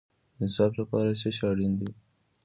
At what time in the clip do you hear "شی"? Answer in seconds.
1.37-1.43